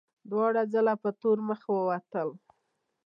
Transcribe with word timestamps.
دواړه 0.29 0.61
ځله 0.73 0.93
په 1.03 1.09
تور 1.21 1.37
مخ 1.47 1.61
ووتل. 1.73 2.29